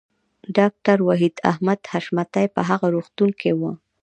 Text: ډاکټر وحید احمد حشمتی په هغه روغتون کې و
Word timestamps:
ډاکټر 0.57 0.97
وحید 1.07 1.35
احمد 1.51 1.79
حشمتی 1.91 2.45
په 2.55 2.61
هغه 2.69 2.87
روغتون 2.95 3.29
کې 3.41 3.51
و 3.59 3.61